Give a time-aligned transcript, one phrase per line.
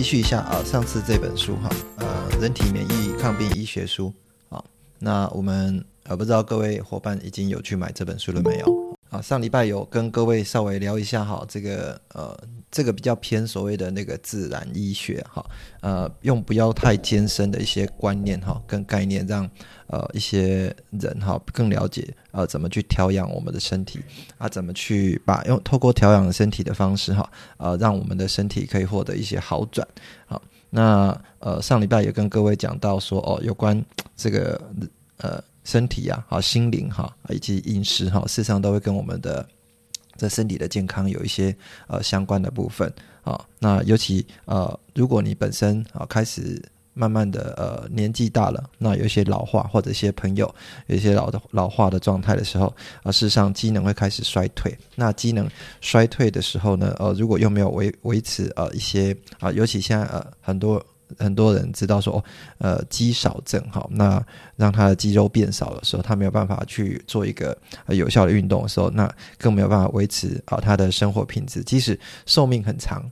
[0.00, 1.68] 继续一下啊，上次这本书哈，
[1.98, 2.06] 呃，
[2.40, 4.10] 人体免疫抗病医学书
[4.48, 4.64] 啊，
[4.98, 8.79] 那我们呃不知道各位伙伴已经有去买这本书了没有？
[9.10, 12.38] 啊，上礼拜有跟各位稍微聊一下哈，这个呃，
[12.70, 15.44] 这个比较偏所谓的那个自然医学哈，
[15.80, 19.50] 呃，用不要太艰深的一些观念哈跟概念，让
[19.88, 23.98] 呃一些人哈更了解呃怎么去调养我们的身体
[24.38, 29.86] 啊，怎么去把用透过调养身体的方式哈，呃，让我们的身体可以获得一些好转。
[30.26, 33.84] 好，那呃上礼拜也跟各位讲到说哦，有关
[34.16, 34.60] 这个
[35.16, 35.42] 呃。
[35.64, 39.46] 身体呀，好心灵哈，以及饮食哈，事实上都会跟我们的
[40.16, 41.54] 这身体的健康有一些
[41.86, 43.38] 呃相关的部分啊。
[43.58, 46.60] 那尤其呃，如果你本身啊开始
[46.94, 50.52] 慢慢的呃年纪大了，那有一些老化或者一些朋友
[50.86, 54.76] 有一些老的老化的状态的时候啊，事实上机能会开始衰退。
[54.96, 55.48] 那机能
[55.80, 60.84] 衰退的时候呢，呃，如果又没有维维持呃一些啊，尤其现在呃很多。
[61.18, 62.22] 很多人知道说，
[62.58, 64.22] 呃，肌少症哈，那
[64.56, 67.56] 让他的肌肉变少的时候，他没有办法去做一个
[67.86, 71.62] 呃有效的运动的时候，那更没有办法维持啊他的生活品质。
[71.62, 73.04] 即使寿命很长，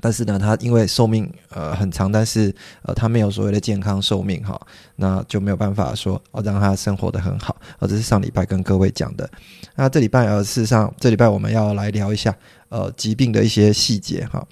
[0.00, 4.60] 但是呢，他因为寿命呃很长，但是呃他没有所谓的健康寿命哈，
[4.96, 7.56] 那就没有办法说哦让他生活的很好。
[7.78, 9.28] 哦，这是上礼拜跟各位讲的。
[9.74, 12.34] 那这礼拜呃，事实上这礼拜我们要来聊一下
[12.68, 14.46] 呃疾病的一些细节哈。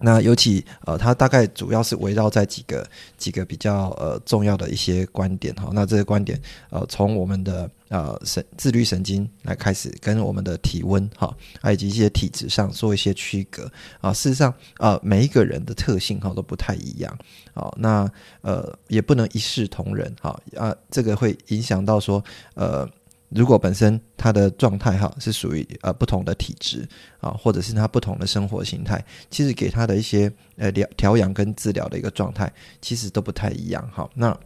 [0.00, 5.68] 那尤其呃，它大概主要是围绕在几个几个比较呃重要的一些观点哈。
[5.72, 6.40] 那这些观点
[6.70, 11.36] 呃，从我们的呃神自律神经来开始，跟我们的体温哈，
[11.70, 14.12] 以及一些体质上做一些区隔啊。
[14.12, 17.18] 事实上呃，每一个人的特性哈都不太一样
[17.54, 17.70] 啊。
[17.76, 18.10] 那
[18.40, 22.24] 呃，也不能一视同仁哈啊，这个会影响到说
[22.54, 22.88] 呃。
[23.30, 26.86] 如果本身他的状态哈是属于呃不同的体质
[27.20, 32.52] 啊，或者是他不同的生活形态，其实给他的一些呃疗调养跟治疗的一个状态，
[32.82, 34.10] 其实都不太一样哈。
[34.14, 34.36] 那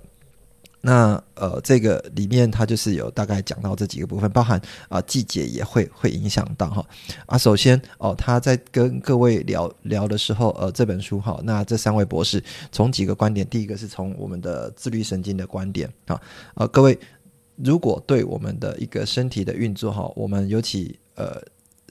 [0.82, 6.86] 那呃这个里面它就是有大概讲到这几个部分，包含啊季节也会会影响到哈
[7.24, 7.38] 啊。
[7.38, 16.20] 首先哦他在跟各位聊聊的时候，呃这本书哈，那这三位博士从几个观点，第一个是从我们的自律神经的观点啊，
[16.54, 16.98] 呃各位。
[17.56, 21.40] 如果对我们的一个身体的运作哈，我们尤其呃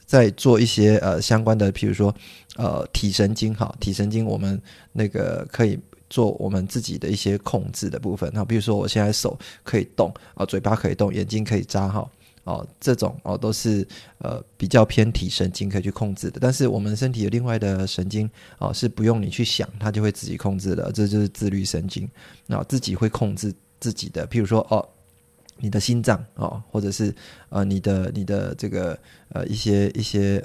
[0.05, 2.13] 在做一些呃相关的，譬如说
[2.57, 5.79] 呃体神经哈，体神经我们那个可以
[6.09, 8.29] 做我们自己的一些控制的部分。
[8.33, 12.11] 那比如说我现在手可以动啊，嘴巴可以动，眼睛可以眨哈，
[12.43, 13.87] 哦这种哦都是
[14.17, 16.39] 呃比较偏体神经可以去控制的。
[16.41, 18.29] 但是我们身体有另外的神经
[18.59, 22.07] 哦是不用你去想，它就会自己控制的，这就是自律神经，
[22.45, 24.27] 那自己会控制自己的。
[24.27, 24.85] 譬如说哦。
[25.57, 27.13] 你的心脏啊，或者是
[27.49, 28.97] 呃你的你的这个
[29.29, 30.43] 呃一些一些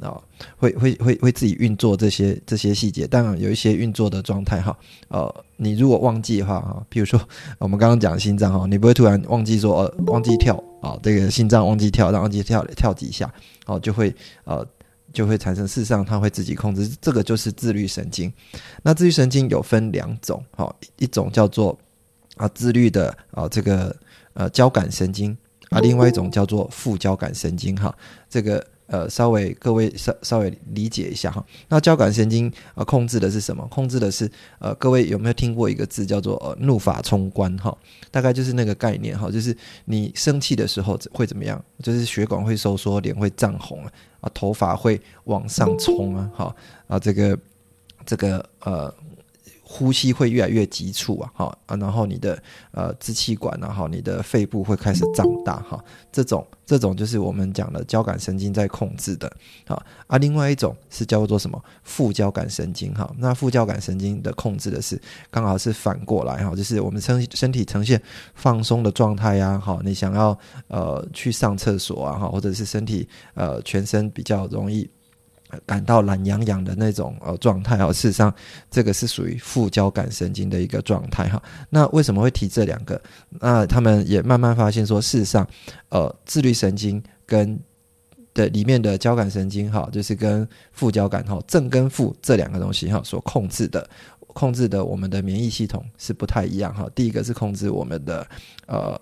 [0.00, 0.16] 啊，
[0.56, 3.06] 会会会会自己运作这些这些细节。
[3.06, 4.76] 当然有一些运作的状态哈，
[5.08, 7.20] 呃，你如果忘记的话哈，比如说
[7.58, 13.30] 我们刚刚讲心脏哈，你不会突然忘记说呃忘记跳啊，这个心脏忘记跳，然后忘记跳跳几下，
[13.66, 14.66] 哦就会呃
[15.12, 18.32] 就会产生，事实上它会自己控制，这个就是自律神经。
[18.82, 21.78] 那自律神经有分两种，哈，一种叫做
[22.36, 23.94] 啊自律的啊这个。
[24.40, 25.36] 呃，交感神经
[25.68, 27.94] 啊，另外一种叫做副交感神经哈，
[28.26, 31.44] 这个呃，稍微各位稍稍微理解一下哈。
[31.68, 33.66] 那交感神经啊，控制的是什么？
[33.66, 37.76] 控制的是呃，各位有没有听过一个字叫做怒发冲冠哈？
[38.10, 41.62] 大概就是那个概念哈，就是你生气的时候会怎么样？
[41.82, 43.92] 就是血管会收缩，脸会涨红啊，
[44.22, 46.56] 啊，头发会往上冲啊，哈
[46.88, 47.38] 啊，这个
[48.06, 48.94] 这个呃。
[49.72, 59.32] 呼吸会越来越急促啊，哈啊，然后你的呃支气管啊，哈，你的肺部会开始胀大哈，这种这种就是我们讲的交感神经在控制的，
[59.68, 65.00] 好啊，另外一种是叫做什么副交感神经哈，那副交感神经的控制的是
[65.30, 68.02] 刚好是反过来哈，就是我们身身体呈现
[68.34, 70.36] 放松的状态呀，哈，你想要
[70.66, 74.90] 呃去上厕所啊，哈，或者是身体呃全身比较容易。
[75.66, 78.32] 感到懒洋洋的那种呃状态哦，事实上
[78.70, 81.42] 这个是属于副交感神经的一个状态哈。
[81.68, 83.00] 那为什么会提这两个？
[83.28, 85.46] 那他们也慢慢发现说，事实上，
[85.88, 87.58] 呃，自律神经跟
[88.32, 93.88] 的里面的交感神经哈，就是跟副交感哈，正跟负这两个东西哈所控制的，
[94.28, 96.88] 控制的我们的免疫系统是不太一样哈。
[96.94, 98.26] 第一个是控制我们的
[98.66, 99.00] 呃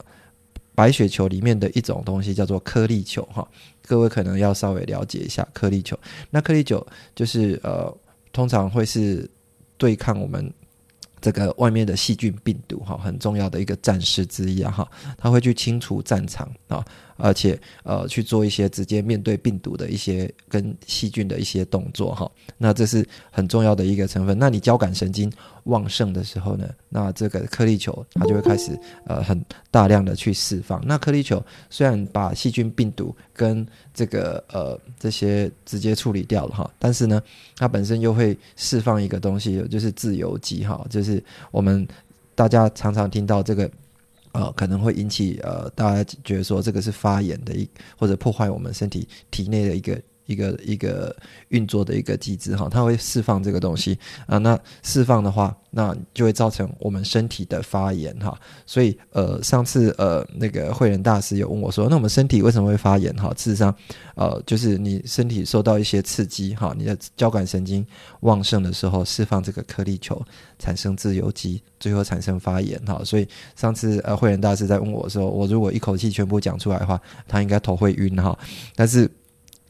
[0.79, 3.45] 白血球里面的一种东西叫做颗粒球哈，
[3.85, 5.99] 各位可能要稍微了解一下颗粒球。
[6.31, 6.87] 那颗粒球
[7.17, 7.93] 就是呃
[8.33, 9.29] 通常会是
[9.77, 10.49] 对抗我们。
[11.21, 16.79] 这个外面的细菌、病毒，哈，很重要的一个战士之一啊，哈，他会去清除战场啊。
[17.19, 24.39] 而且，呃，去做一些直接面对病毒的一些跟细菌的一些动作，哈，那这是很重要的一个成分。
[24.39, 25.31] 那你交感神经
[25.65, 30.81] 旺盛的时候呢，那这个颗粒球它就会开始呃很大量的去释放。
[30.87, 37.21] 那颗粒球虽然把细菌、病毒跟这个呃这些直接处理掉了哈，但是呢，
[37.57, 41.87] 它本身又会释放一个东西，就是自由基哈，就是我们
[42.37, 43.69] 大家常常听到这个。
[44.39, 50.01] 呃，可能会引起呃，大家觉得说这个是发炎的一，或者破坏我们身体体内的一个。
[50.29, 51.15] 一个一个
[51.49, 54.37] 运作的一个机制哈，它会释放这个东西啊。
[54.37, 58.39] 那释放的话，那就会造成我们身体的发炎哈。
[58.67, 63.33] 所以呃，上次呃那个慧仁大师有问我说，那我们身体为什么会发炎哈？
[63.39, 63.75] 事实上，
[64.17, 67.85] 呃，就是你身体受到一些刺激哈，你的交感神经
[68.21, 70.23] 旺盛的时候，释放这个颗粒球，
[70.59, 73.01] 产生自由基，最后产生发炎哈。
[73.03, 73.27] 所以
[73.57, 78.39] 上次呃慧仁大师在问我的时候，我如果一口气全部讲出来的话，他应该头会晕哈。
[78.77, 79.11] 但是。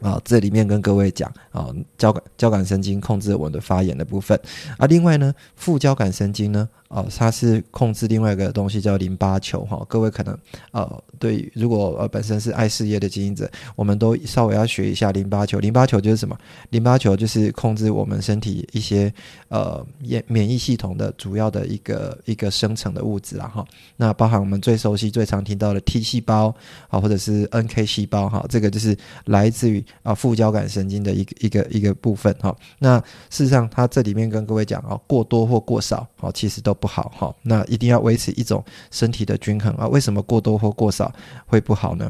[0.01, 4.39] 啊，这里面跟各位讲啊，交感交感神经控制我们的发炎的部分，
[4.77, 6.69] 啊，另外呢，副交感神经呢。
[6.89, 9.85] 哦，它是控制另外一个东西叫淋巴球哈。
[9.91, 10.35] 各位可能
[10.73, 13.47] 呃，对，如果呃本身是爱事业的经营者，
[13.77, 15.61] 我们都稍微要学一下淋巴球。
[15.61, 16.35] 淋巴球就是什么？
[16.71, 19.13] 淋巴球就是控制我们身体一些
[19.49, 23.63] 呃免免疫系统的主要的一个一个生成的物质啦哈。
[23.95, 26.55] 那包含我们最熟悉、最常听到的 T 细胞
[26.89, 28.97] 啊，或者是 NK 细胞哈，这个就是
[29.27, 32.57] 来自于啊副交感神经的一个一个一个部分哈。
[32.79, 32.99] 那
[33.29, 36.75] 事实上，它这里面跟各位讲啊，过多或过少啊，其实都。
[36.79, 39.89] 不好哈，那一定要维持一种身体的均衡啊。
[39.89, 41.13] 为什么过多或过少
[41.45, 42.09] 会不好呢？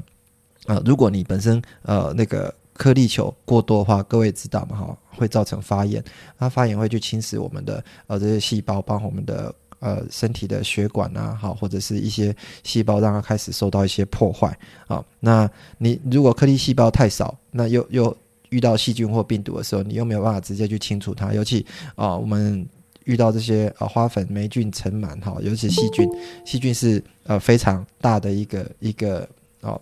[0.67, 6.05] 啊，如果你本身呃那个颗粒球过多的话，各位知道嘛哈，会造成发炎，
[6.37, 15.05] 那发炎会去侵蚀我们的呃这些细胞，包括我们的呃身体的血管啊，好或者是一些细胞让它开始受到一些破坏啊。
[15.21, 18.17] 那你如果颗粒细胞太少，那又又
[18.51, 21.65] 遇到细菌或病毒的时候，你又没有办法直接去清除它，尤其
[21.95, 22.67] 啊我们。
[23.05, 26.07] 遇到这些呃花粉霉菌尘螨哈，尤其细菌，
[26.45, 29.27] 细菌是呃非常大的一个一个
[29.63, 29.81] 哦。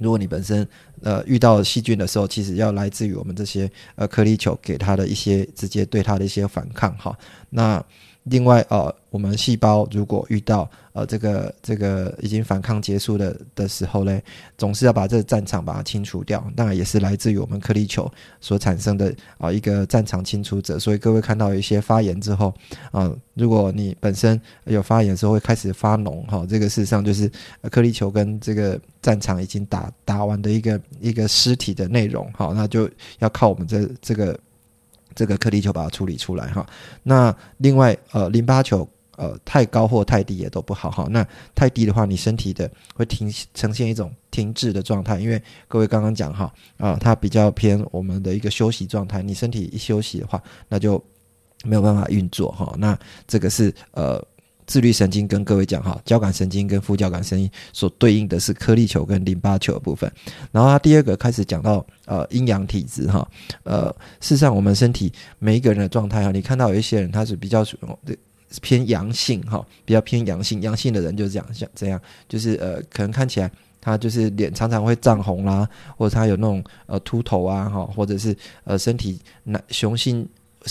[0.00, 0.68] 如果你本身
[1.02, 7.16] 呃遇到细菌的时候，其实要来自于我们这些呃颗粒球给它的一些直接对它的一些反抗哈。
[7.48, 7.80] 那
[8.30, 14.22] 另外呃，我们细胞如果遇到呃这个这个已经反抗结束的的时候嘞，
[14.56, 16.44] 总是要把这个战场把它清除掉。
[16.56, 18.10] 当然也是来自于我们颗粒球
[18.40, 20.78] 所产生的啊一个战场清除者。
[20.78, 22.52] 所以各位看到一些发炎之后
[22.90, 27.30] 啊，如果你本身有发炎的时候会开始发脓哈，这个事实上就是
[27.70, 32.90] 颗粒球跟这个战场已经打打完的一个一个尸体的内容好，那就
[33.20, 34.38] 要靠我们这这个。
[35.18, 36.64] 这个颗粒球把它处理出来哈，
[37.02, 41.26] 那另外呃淋巴球呃太高或太低也都不好哈，那
[41.56, 51.02] 太低的话你身体的会停呈现一种停滞的状态，因为各位刚刚讲哈啊它比较偏我们的一个休息状态，你身体一休息的话那就
[51.64, 54.24] 没有办法运作哈，那这个是呃。
[54.68, 60.12] 自律神经跟各位讲哈，交感神经跟副交感神经所对应的是颗粒球跟淋巴球的部分。
[60.52, 63.26] 然后他第二个开始讲到呃阴阳体质哈，
[63.64, 63.86] 呃
[64.20, 67.64] 事实上我们身体每一个人的状态哈，你看到有一些人他是比较
[68.60, 80.28] 偏阳性哈，比较偏阳性，阳性的人就是这样像这样，就是呃可能看起来他就是脸常常会涨红啦，或者他有那种呃秃头啊哈，或者是呃身体男雄性。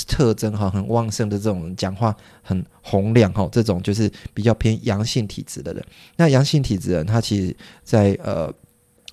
[0.07, 5.85] 特征哈，很旺盛的这种讲话很洪亮哈，这种就是比较偏阳性体质的人。
[6.15, 8.53] 那阳性体质人，他其实在呃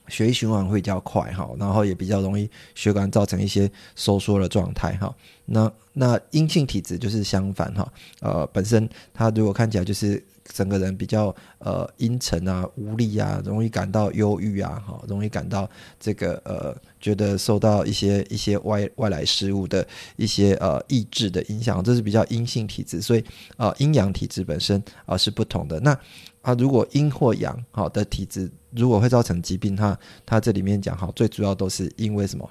[0.09, 5.14] 血液循环会比较快哈，然后也比较容易血管造成一些收缩的状态哈。
[5.47, 10.23] 那那阴性体质就是相反哈，呃，本身他如果看起来就是。
[10.52, 19.86] 整个人比较呃阴沉啊、无力啊，容易感到忧郁啊，哈，容易感到这个呃，觉得受到一些一些外外来事物的
[20.16, 23.00] 一些呃意志的影响，这是比较阴性体质。
[23.00, 23.24] 所以
[23.56, 25.80] 啊，阴阳体质本身啊是不同的。
[25.80, 25.98] 那
[26.42, 32.48] 啊，如果阴或阳好的体质，如果会造成疾病，它它这里面讲哈，最主要都是因为什么？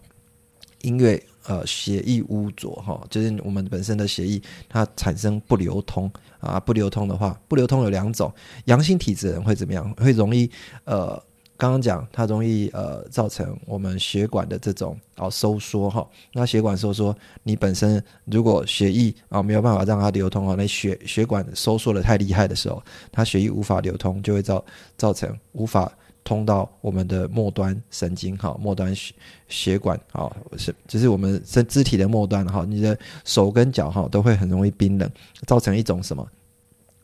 [0.81, 6.11] 因为呃血液污浊哈，就是我们本身的血液它产生不流通。
[6.39, 8.29] 啊，不流通的话，不流通有两种，
[8.65, 9.89] 阳性体质的人会怎么样？
[9.93, 10.51] 会容易
[10.83, 11.11] 呃
[11.55, 16.05] 刚刚讲它容易呃造成我们血管的这种哦收缩哈。
[16.33, 24.65] 那血管收缩，你本身如果血液啊没有办法让它流通啊，那血血管收缩的太厉害的时候，它血液无法流通，就会造
[24.97, 25.89] 造成无法。
[26.23, 29.13] 通到我们的末端神经哈，末端血
[29.47, 35.09] 血管啊，是就是我们身肢体的末端哈，你的手跟脚哈都会很容易冰冷，
[35.45, 36.25] 造成一种什么？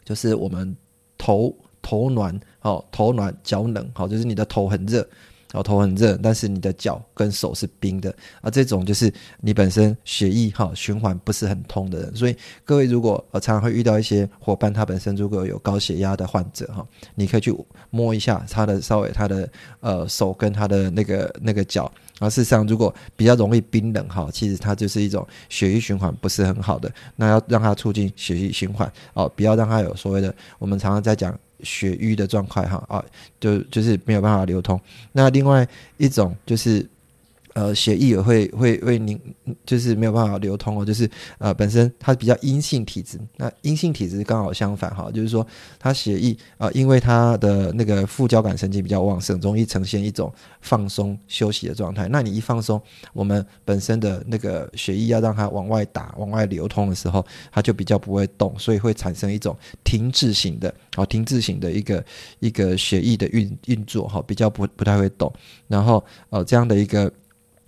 [0.06, 0.76] 就是我们
[1.18, 5.08] 头头暖哦，头暖脚冷好，就是你的头很热。
[5.54, 12.16] 哦，头很热，但是你的脚跟手是冰的啊，这种就是你本身血液哈循环不是很通的人。
[12.16, 17.52] 所以各位如果呃常常会遇到一些伙伴，他本身如果有高血压的患者哈，你可以去
[17.90, 31.36] 摸一下他的稍微他的呃手跟他的那个那个脚啊，事实上如果比较容易冰冷哈，其实它就是一种血液循环不是很好的，那要让它促进血液循环哦，不要让它有所谓的我们常常在讲。
[31.64, 33.04] 血瘀的状况哈啊，
[33.40, 34.80] 就就是没有办法流通。
[35.12, 36.86] 那另外一种就是。
[37.60, 39.20] 呃，血液也会会会凝，
[39.66, 40.86] 就是没有办法流通哦。
[40.86, 45.46] 就是呃，本身它比较阴性体质，那阴性体质刚好相反哈，就是说
[45.78, 52.08] 它血液啊，因为它的那个副交感神经比较旺盛，容易呈现一种放松休息的状态。
[52.08, 62.06] 那你一放松，我们本身的那个血液要让它往外打、往外流通的时候，它就比较不会动，所以会产生一种停滞型的，好停滞型的一个
[62.40, 65.30] 一个血液的运运作哈，比较不不太会动。
[65.68, 67.12] 然后呃，这样的一个。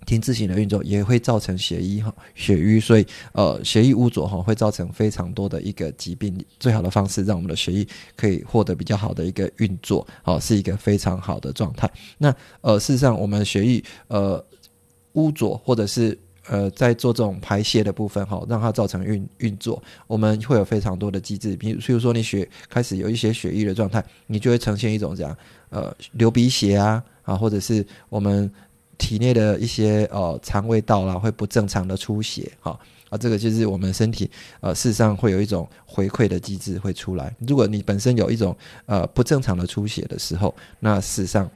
[0.04, 6.36] 停滞型的运作也会造成血瘀哈血瘀，所以呃血瘀污浊哈会造成非常多的一个疾病。
[6.58, 11.90] 最好的方式让我们的血液可以获得比较好的一个运作，哦是一个非常好的状态。
[12.18, 14.44] 那呃事实上我们血液呃
[15.12, 16.18] 污浊或者是
[16.48, 21.56] 呃在做这种排泄的部分哈，让它造成运运作，我们会有非常多的机制。
[21.56, 25.36] 比如譬如说你血开始有一些血瘀的状态，你就会呈现一种这样
[25.70, 28.50] 呃流鼻血啊啊，或者是我们。
[29.02, 32.78] 体内的一些呃肠胃道啦会不正常的出血，哈
[33.10, 34.30] 啊，这个就是我们身体
[34.60, 37.34] 呃事实上会有一种回馈的机制会出来。
[37.48, 38.56] 如果你本身有一种
[38.86, 41.50] 呃不正常的出血的时候，那事实上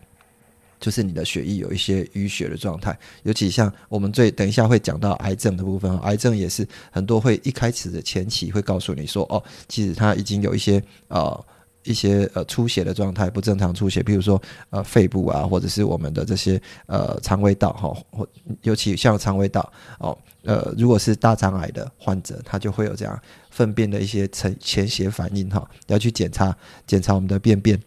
[0.80, 2.98] 就是你的血液有一些淤血的状态。
[3.22, 11.46] 尤其像我们最等一下会讲到癌症的部分，癌症也是很多会一开始的前期会告诉你说，哦，其实它已经有一些呃。
[11.86, 14.40] 一些呃出血的状态，不正常出血，比如说
[14.70, 18.28] 呃肺部啊，或者是我们的这些呃肠胃道哈，或
[18.62, 23.18] 尤其像肠胃道哦，呃如果是大肠癌的患者，他就会有这样
[23.50, 27.80] 粪便的一些前前血反应哈，要去检查检查我们的便便。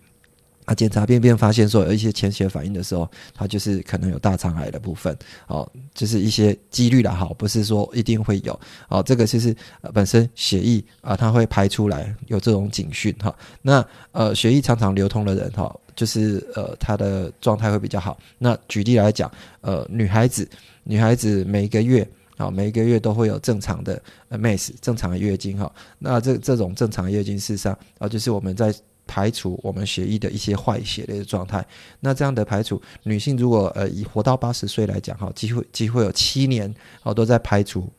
[0.69, 8.57] 啊，检查便便发现说有一些潜血反应的时候，它就是可能有大肠癌的部分，哦，就是一些几率的哈，不是说一定会有，
[8.87, 9.55] 哦，这个就是
[9.91, 13.35] 本身血液啊，它会排出来有这种警讯哈。
[13.63, 18.15] 那呃，血液常常流通的人哈，就是呃，他的状态会比较好。
[18.37, 20.47] 那举例来讲，呃，女孩子，
[20.83, 22.07] 女孩子每一个月
[22.37, 23.99] 啊，每一个月都会有正常的
[24.29, 25.71] MS 正常的月经哈。
[25.97, 28.71] 那这这种正常月经事实上啊，就是我们在
[29.13, 31.65] 排除我们血液的一些坏血的一个状态，
[31.99, 37.89] 那这样的排除，女性如果呃以活到八十岁来讲哈，几乎几乎有七年哦都在排除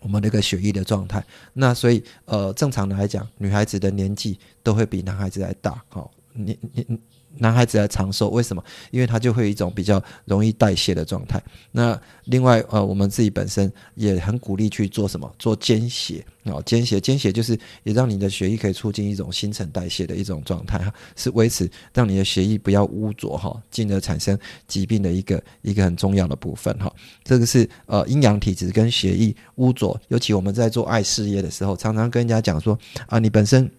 [0.00, 6.98] 我们那个血液的状态，那所以呃正常的来讲，女孩子的年纪都会比男孩子来大，好，你你。
[7.38, 8.62] 男孩子来长寿，为什么？
[8.90, 11.42] 因为他就会有一种比较容易代谢的状态。
[11.72, 15.32] 那另外，呃，我们自己本身也很鼓励去做什么？
[15.38, 26.92] 做间血啊，间血，间血就是也让你的血液可以促进一种新陈代谢的一种状态哈，是维持让你的血液不要污浊哈，进而产生疾病的一个一个很重要的部分哈。
[27.24, 33.70] 这个是呃阴阳体质跟血液污浊，尤其我们在做爱事业的时候，常常跟人家讲说啊，你本身。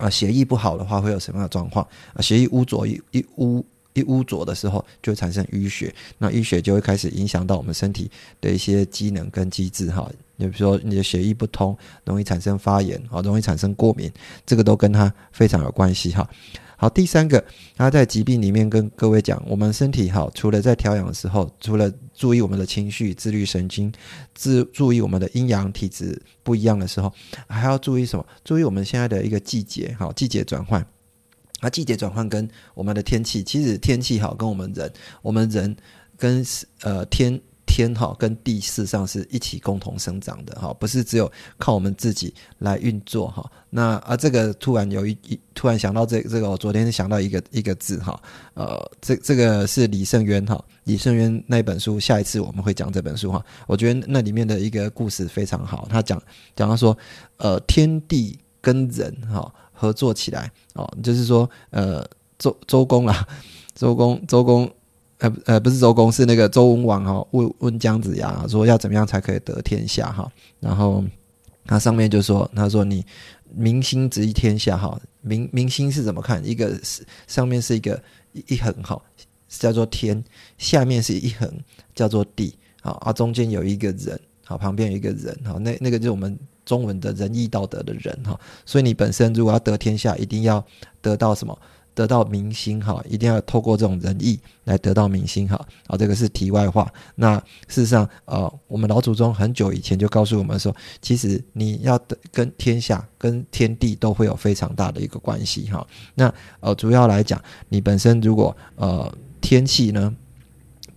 [0.00, 1.86] 啊，血液不好的话会有什么样的状况？
[2.14, 10.10] 啊，血液污浊一一污一污浊的时候，就会产生淤血，那淤血就会开始影响到我们身体的一些机能跟机制哈。
[10.40, 14.10] 你比如说你的血液不通，容易产生发炎啊，容易产生过敏，
[14.46, 16.28] 这个都跟它非常有关系哈。
[16.76, 17.44] 好，第三个，
[17.76, 23.92] 他在疾病里面跟各位讲，我们身体好，除了在调养的时候，除了注意我们的情绪、自律神经，
[24.34, 27.12] 自注意我们的阴阳体质不一样的时候，
[27.46, 28.24] 还要注意什么？
[28.42, 30.82] 注意我们现在的一个季节，好，季节转换。
[31.60, 35.76] 那季节转换跟我们的天气，其实天气好跟我们人，我们人
[36.16, 36.42] 跟
[36.80, 37.38] 呃天。
[37.72, 43.48] 天哈跟地事实上是一起共同生长的哈，不是只有靠我们自己来运作哈。
[43.70, 48.20] 那啊，这个突然有一一突然想到这这个，我昨天想到一个一个字哈，
[48.54, 53.40] 呃，这这个是李圣渊哈，李圣渊那本书，下一次我们会讲这本书哈。
[53.68, 56.20] 我觉得那里面的一个故事非常好，他讲
[56.56, 56.96] 讲到说，
[57.36, 62.04] 呃，天地跟人哈合作起来哦，就是说呃。
[62.40, 63.28] 周周公啊，
[63.74, 64.66] 周公周公，
[65.20, 71.02] 呃呃不是周公，是那个周文王哈，问问姜子牙说要怎么样才可以得天下哈，然后
[71.64, 73.04] 他上面就说他说你
[73.54, 76.44] 民心执一天下哈，民民心是怎么看？
[76.46, 79.00] 一个是上面是一个一横哈，
[79.48, 80.22] 叫做天，
[80.58, 81.50] 下面是一横
[81.94, 86.38] 叫做地，好啊中间有一个人，好旁边有一个人，好那那个就是我们。
[86.66, 90.64] 中文的仁义道德的人哈，所以你本身如果要得天下，一定要
[91.00, 91.58] 得到什么？
[91.94, 95.56] 得到民心哈，一定要透过这种仁义来得到民心哈。
[95.86, 96.90] 啊，这个是题外话。
[97.14, 97.36] 那
[97.68, 105.86] 事实上，呃，我们老祖宗很久以前就告诉我们说，其实你要得跟天下、跟天地都会有非常大的一个关系哈。
[106.14, 110.14] 那呃，主要来讲，你本身如果呃天气呢？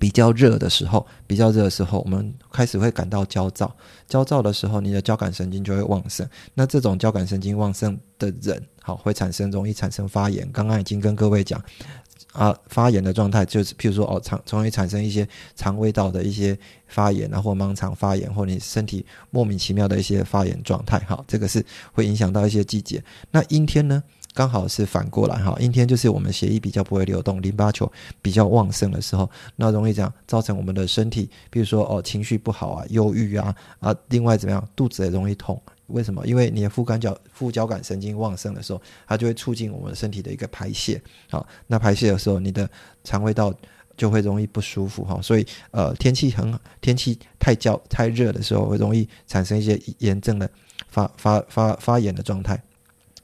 [0.03, 3.73] 比较热的时候，比较热的时候，我们开始会感到焦躁。
[4.05, 6.27] 焦躁的时候，你的交感神经就会旺盛。
[6.53, 10.45] 那这种交感神经旺盛的人，好，会产生容易产生发炎。
[10.51, 11.57] 刚刚已经跟各位讲，
[12.33, 20.99] 啊，发炎的状态就是，譬如说，哦，肠容易产生一些肠胃道的一些发炎啊，或盲肠发炎，或你身体莫名其妙的一些发炎状态。
[20.99, 23.01] 哈，这个是会影响到一些季节。
[23.31, 24.03] 那阴天呢？
[24.33, 27.89] 刚好是反过来哈，阴天就是我们血液比较不会流动，淋巴球
[28.21, 36.25] 比较旺盛的时候，那容易这样造成我们的身体，比如说哦情绪不好啊，忧郁啊啊，另外怎么样，肚子也容易痛，为什么？
[36.25, 40.99] 因为你的副感角副交感神经旺盛的时候，它就会促进我们身体的一个排泄，
[41.29, 42.67] 好，那排泄的时候，你的
[43.03, 43.53] 肠胃道
[43.95, 50.49] 就会容易不舒服哈，所以呃天气很天气太焦太热的时候，会容易产生一些炎症的
[50.89, 52.59] 发发发发炎的状态。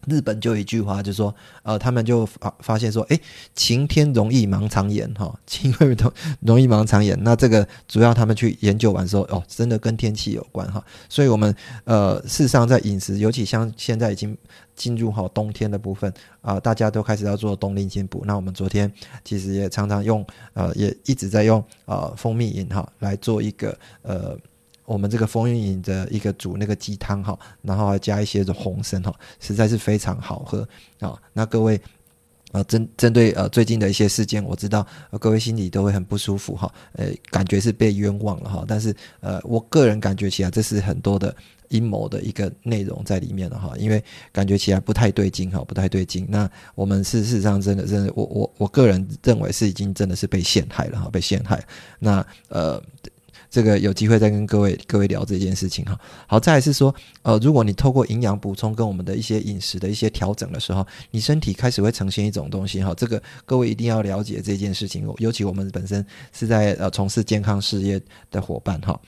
[0.09, 3.19] 日本就有一句话，就说，呃，他们就发发现说，诶，
[3.55, 6.11] 晴天容易盲肠炎，哈， 晴会容
[6.41, 7.17] 容易盲肠炎。
[7.23, 10.83] 那这个主要他们去研究完说，哦，真的跟天气有关，哈。
[11.07, 14.35] 所以，我们呃，事实上在饮食，尤其像现在已经
[14.75, 16.11] 进入好冬天的部分
[16.41, 18.23] 啊，大家都开始要做冬令进补。
[18.25, 18.91] 那我们昨天
[19.23, 24.37] 其实也常常用，呃，也一直在用呃蜂蜜饮哈来做一个呃。
[24.89, 30.67] 我们这个风云饮的一个煮那个鸡汤哈，然后还加一些的红参哈，实在是非常好喝
[30.99, 31.15] 啊。
[31.31, 31.79] 那各位
[32.51, 34.85] 啊，针针对呃最近的一些事件，我知道
[35.19, 38.65] 各位心里都会很不舒服哈，呃，感觉是被冤枉了哈。
[38.67, 41.35] 但是呃，我个人感觉起来，这是很多的
[41.67, 46.25] 阴谋的一个内容在里面了哈，因为感觉起来不太对劲哈，不太对劲。
[46.27, 51.63] 那我们事实上真的真的，我我我个人认为是已经真的是被陷害了哈，被陷害。
[51.99, 52.81] 那呃。
[53.49, 55.99] 这个有机会再跟各位各位聊这件事情哈。
[56.27, 62.93] 好，再来是说，呃，如果你透过营养补充跟我们的一些饮食的一些调整的时候，你身体开始会呈现一种东西哈。
[62.95, 68.99] 这个各位一定要了解这件事情，尤其我们本身是在呃从事健康事业的伙伴哈。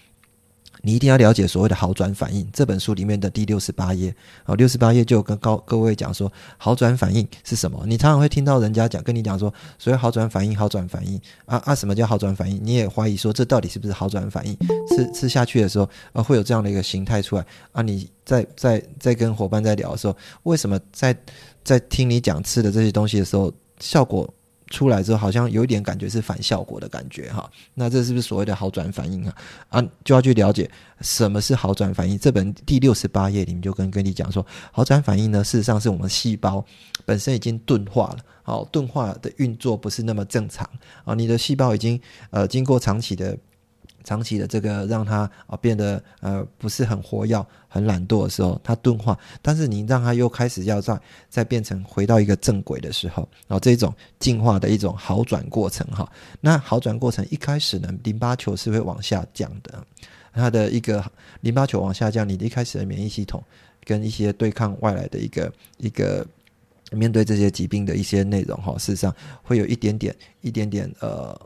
[0.81, 2.47] 你一定要了解所谓的好转反应。
[2.51, 4.13] 这本书里面的第六十八页，
[4.45, 7.83] 哦，六十八页就跟高各位讲说，好转反应是什么？
[7.85, 12.59] 你常常会听到人家讲，跟你讲说，所谓好转反应，好转反应啊啊，什么叫好转反应？
[12.63, 14.57] 你也怀疑说，这到底是不是好转反应？
[14.89, 17.81] 吃吃下去的时候，啊，会有这样的一个形态出来啊？
[17.81, 21.15] 你在在在跟伙伴在聊的时候，为什么在
[21.63, 24.31] 在听你讲吃的这些东西的时候，效果？
[24.71, 29.35] 出来之后，好像有一点感觉是反效果的感觉哈，那这是不是所谓的好转反应啊？
[29.69, 30.67] 啊，就要去了解
[31.01, 32.17] 什么是好转反应。
[32.17, 36.65] 这本第六十八页里面就跟跟你讲说，好转反应呢，事实上是我们细胞
[37.05, 40.67] 本身已经钝化了，好，钝化的运作不是那么正常
[41.03, 43.37] 啊，你的细胞已经呃经过长期的。
[44.03, 56.09] 长期的这个让它啊变得呃不是很活跃、很懒惰的时候，它钝化；但是你让它又开始要再再变成回到一个正轨的时候，然后这种进化的一种好转过程哈。
[56.39, 59.83] 那好转过程一开始呢，淋巴球是会往下降的，
[60.33, 61.03] 它的一个
[61.41, 63.43] 淋巴球往下降，你一开始的免疫系统
[63.83, 66.25] 跟一些对抗外来的一个一个
[66.91, 71.39] 面对这些疾病的一些内容哈，事实上会有一点点一点点呃。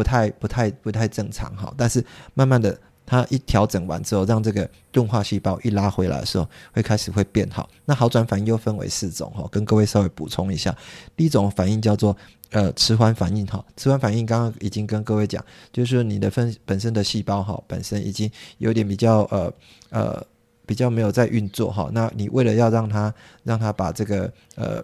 [0.00, 7.68] 不太不太不太正常哈，但是慢慢的，它一调整完之后，让这个钝化细胞一拉回来的时候，会开始会变好。
[7.84, 10.74] 那好转反应又分为四种哈，跟各位稍微补充一下。
[11.14, 12.16] 第一种反应叫做
[12.50, 19.52] 呃迟缓反应哈，迟缓反应刚刚已经跟各位讲，就是你的分本身的细胞哈，本身已经有点比较呃
[19.90, 20.26] 呃
[20.64, 23.12] 比较没有在运作哈，那你为了要让它
[23.44, 24.82] 让它把这个呃。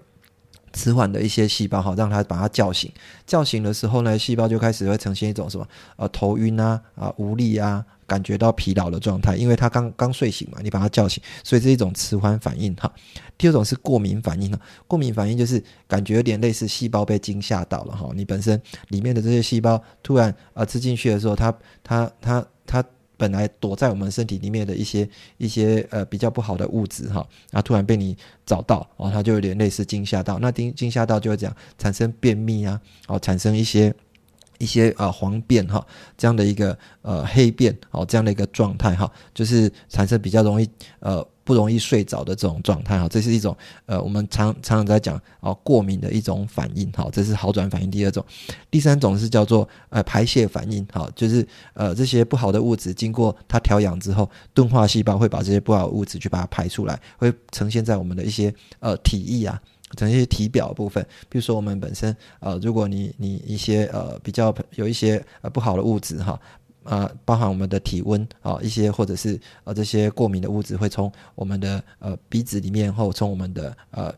[0.76, 2.92] 迟缓的一些细胞哈，让它把它叫醒。
[3.26, 5.66] 叫醒的时候呢，细胞就开始会呈现一种什么？
[5.96, 12.92] 呃，头晕啊，啊，无力啊，感觉到疲劳的状态，因为它刚刚睡醒嘛，你把它叫醒，所以是一种迟缓反应哈。
[13.38, 22.84] 第二种是过敏反应哈，过敏反应就是感觉有点类似细胞被惊吓到了哈，你本身里面的这些细胞突然啊吃进去的时候，它它它它
[23.16, 30.38] 本来躲在我们身体里面的一些一些呃比较不好的物质哈，然后突然被你找到哦，它就有点类似惊吓到。
[30.38, 33.94] 那惊惊吓到就会讲产生便秘啊，哦，产生一些
[34.59, 40.68] 一些呃黄便哈这样的一个呃黑便哦这样的一个状态哈，就是产生比较容易
[41.00, 41.26] 呃。
[41.46, 43.56] 不容易睡着的这种状态哈，这是一种
[43.87, 47.88] 呃，我们常常常在讲哦，过敏的一种反应哈，这是好转反应。
[47.88, 48.22] 第二种，
[48.68, 59.62] 第三种是叫做呃排泄反应哈，就是呃这些不好的物质经过它调养之后，钝化细胞会把这些不好的物质去把它排出来，会呈现在我们的一些呃体液啊，
[59.96, 61.00] 呈现体表部分。
[61.28, 66.37] 比如说我们本身呃，如果你你一些呃比较有一些呃不好的物质哈。
[66.87, 74.14] 呃，包含我们的体温啊，一些或者是呃这些过敏的物质会从我们的呃鼻子里面或从我们的呃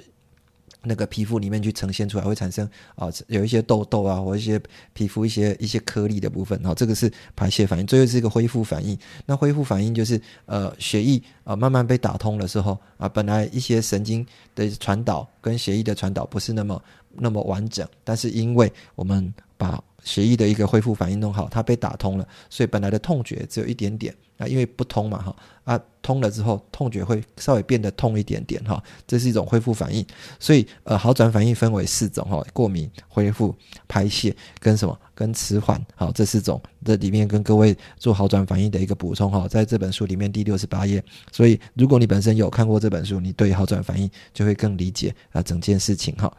[0.83, 4.61] 那个皮肤里面去呈现出来，会产生啊有一些痘痘啊或一些
[4.93, 8.97] 皮肤一些一些颗粒的部分，好，这个是排泄反应，最后是一个恢复反应。
[9.27, 16.81] 那恢复反应就是呃血液啊慢慢被打通的时候啊，本来一些神经的传导跟血液的传导不是那么
[17.13, 30.07] 那么完整，但是因为我们把血液的一个恢复反应弄好，它被打通了，所以本来的痛觉只有一点点啊，因为不通嘛哈啊，通了之后痛觉会稍微变得痛一点点哈，这是一种恢复反应。
[30.39, 33.55] 所以呃，好转反应分为四种哈：过敏、恢复、
[33.87, 34.99] 排泄跟什么？
[35.15, 35.85] 跟迟缓。
[35.97, 41.03] 好，这四种这里面跟各位做好转反应的一个补充哈，在这本书里面第六十八页。
[41.33, 46.33] 所以如果你本身有看过这本书，你对好转反应就会更理解啊整件事情哈。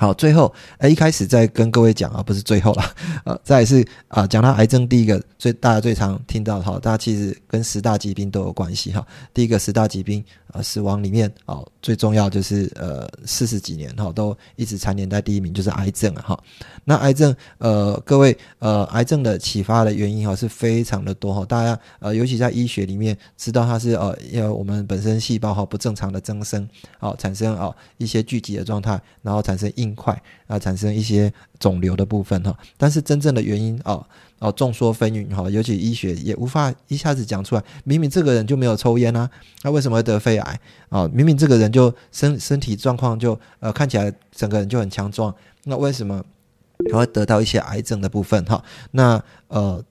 [0.00, 2.82] 好，最后，呃，一开始在跟各位讲啊，不是最后了，
[3.26, 9.06] 呃，再是啊，讲到癌症，第一个最大家最常听到哈，大家其实跟十大疾病都有关系哈。
[9.34, 16.44] 第一个十大疾病啊，死亡里面啊，最重要就是呃，四十几年哈，都一直蝉联在第一名，就是癌症啊哈。
[16.82, 21.44] 那癌症，呃，各位，呃，癌症的启发的原因哈，是非常的多哈。
[21.44, 26.66] 大家呃，尤其在医学里面知道它是呃，要我们本身细胞哈不正常的增生，
[27.00, 29.89] 哦，产生哦一些聚集的状态，然后产生硬。
[29.94, 34.04] 块啊，产生一些肿瘤的部分哈，但是真正的原因哦
[34.38, 37.62] 哦众说纷纭哈，尤其医学也无法一下子讲出来。
[37.84, 39.28] 明明这个人就没有抽烟啊，
[39.62, 41.08] 那为什么会得肺癌啊？
[41.12, 46.24] 明明这个人就身身体状况就呃看起来整个人就很强壮，那为什么
[46.90, 48.62] 他会得到一些癌症的部分哈？
[48.92, 49.84] 那呃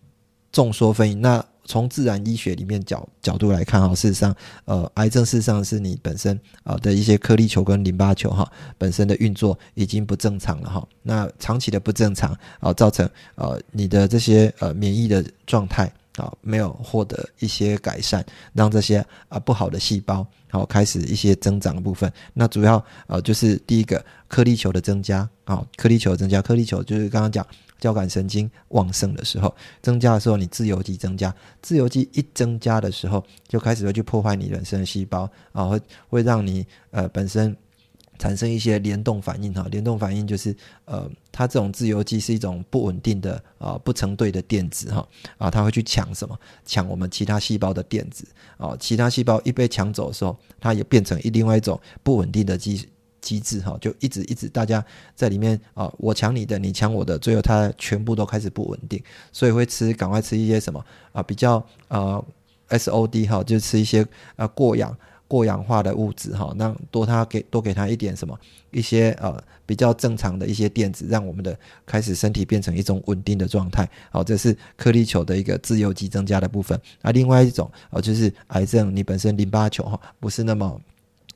[0.51, 1.45] 众说纷纭那。
[1.69, 10.87] 从自然医学里面角角度来看哈，事实上，呃，癌症事实上是你本身啊的一些颗粒球跟淋巴球哈本身的运作已经不正常了哈。
[11.03, 22.11] 那长期的不正常啊，造成呃你的这些呃免疫的状态啊没有获得一些改善，让这些啊不好的细胞好开始一些增长的部分。
[22.33, 27.45] 那主要呃就是第一个颗粒球的增加啊，颗粒球增加，颗粒球就是刚刚讲。
[27.79, 37.55] 交感神经旺盛的时候，增加的时候，你自由基增加，自由基一增加的时候，就开始会去破坏你本身的细胞啊，会会让你呃本身
[38.17, 39.65] 产生一些联动反应哈。
[39.71, 40.53] 联动反应就是
[40.85, 46.37] 呃，它这种自由基是一种不稳定的啊不成对的电子哈啊，它会去抢什么？
[46.65, 52.89] 抢我们其他细胞的电子啊，其他细胞一被抢走的时候，它也变成一另外一种不稳定的基。
[53.21, 54.83] 机制哈，就一直一直大家
[55.15, 59.01] 在里面啊，我抢你的，你抢我的，最后它全部都开始不稳定，
[59.31, 62.23] 所以会吃赶快吃一些什么啊，比较呃
[62.69, 64.05] SOD 哈，就吃一些
[64.35, 64.95] 呃过氧
[65.27, 68.39] 过氧化的物质哈，让多它给多给它一点什么
[68.71, 73.87] 一些呃比较正常的一些电子，让我们的开始身体变成一种稳定的状态。
[74.11, 76.79] 好，这是颗粒球的一个自由基增加的部分。
[77.01, 80.79] 啊，另外一种啊就是癌症，你本身淋巴球哈不是那么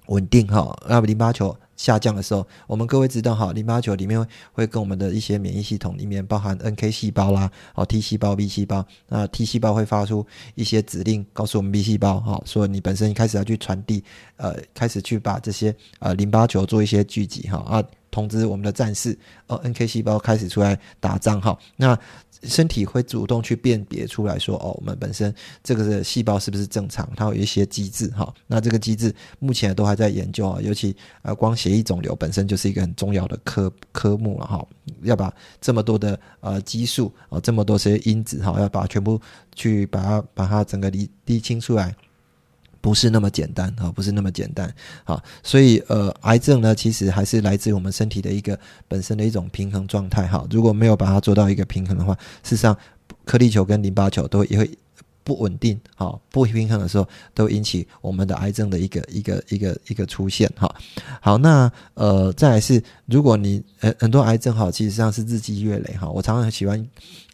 [0.08, 1.56] 稳定哈，那淋巴球。
[1.84, 14.02] 下降的时候，我们各位知道哈，淋巴球里面会跟我们的一些免疫系统里面包含 NK 细胞啦，哦 T 细胞、B 细胞，那 T 细胞会发出一些指令，告诉我们 B 细胞哈，说你本身开始要去传递，
[14.38, 21.98] 呃，开始去把这些呃淋巴球做一些聚集哈啊，通知我们的战士，哦 NK 细胞开始出来打仗哈，那。
[22.44, 27.10] 身体会主动去辨别出来说，哦，我们本身这个的细胞是不是正常？
[27.16, 28.34] 它有一些机制哈。
[28.48, 30.60] 那这个机制目前都还在研究啊。
[30.62, 34.68] 尤其呃，光血液肿瘤本身就是一个很重要的科科目了哈。
[35.04, 39.18] 要把这么多的呃激素啊，这么多些因子哈，要把全部
[39.56, 41.96] 去把它把它整个理理清出来。
[42.84, 44.70] 不是那么简单啊，不是那么简单
[45.06, 50.46] 啊，所以呃，癌症呢，其实还是来自我们身体的一个本身的一种平衡状态哈。
[50.52, 52.78] 如果没有把它做到一个平衡的话，事实上，
[53.24, 54.70] 颗粒球跟淋巴球都也会
[55.24, 60.70] 不稳定哈，不平衡的时候，都引起我们的癌症的一个一个一个一个出现哈。
[61.22, 66.10] 好，那呃，再来是，如果你呃很多癌症哈，其实上是日积月累哈。
[66.10, 66.86] 我常常喜欢。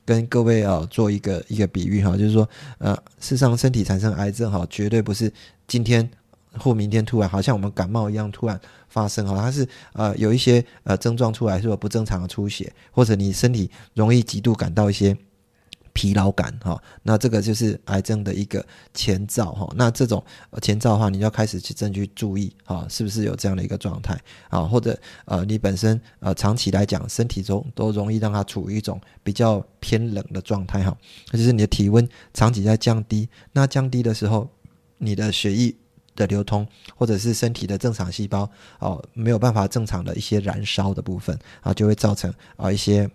[0.09, 5.31] 跟各位啊做一个一个比喻哈，就是说呃，事实上身体产生癌症哈，绝对不是
[5.67, 6.09] 今天
[6.57, 15.15] 或明天突然，好像我们感冒一样突然发生哈，它是呃有一些呃症状出来，是不正常的出血，或者你身体容易极度感到一些。
[15.99, 19.69] 疲劳感哈，那这个就是癌症的一个前兆哈。
[19.75, 20.23] 那这种
[20.61, 24.61] 前兆的话，你要开始去正去注意哈，是不是有这样的一个状态啊？
[24.61, 30.97] 或者呃，你本身呃长期来讲，身体中都容易让它处于一种比较偏冷的状态哈，
[31.33, 33.27] 那就是你的体温长期在降低。
[33.51, 34.49] 那降低的时候，
[34.99, 35.75] 你的血液
[36.15, 43.09] 的流通，或者是身体的正常细胞哦，没有办法正常的一些燃烧的部分啊，就会造成啊一些。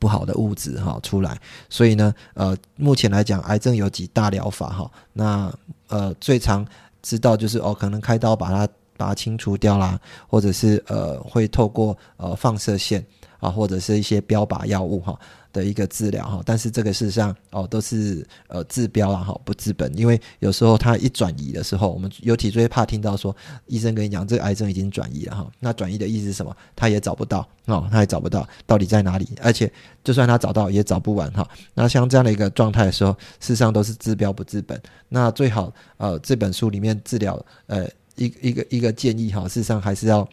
[0.00, 4.90] 不好的物质哈出来，所以呢，呃，目前来讲，癌症有几大疗法哈。
[5.12, 5.52] 那
[5.88, 6.66] 呃，最常
[7.02, 13.04] 知道就是哦，可能开刀把它把它清除掉啦，或者是呃，会透过呃放射线
[13.40, 15.18] 啊，或者是一些标靶药物哈。
[15.52, 23.34] 的一个治疗哈，但是这个事实上哦都是呃治标啊哈不治本，因为有时候它一转移的时候，我们有体最怕听到说
[23.66, 26.56] 医生跟你讲这个癌症已经转移了哈，那转移的意思是什么？
[26.76, 29.68] 他也找不到哦，他也找不到到底在哪里，而且
[30.04, 31.44] 就算他找到也找不完哈。
[31.74, 34.80] 那像这样的一个状态的时候，事实上都是治标不治本。
[35.08, 40.28] 那最好呃这本书里面治疗呃一一个一个建议哈，事实上还是要。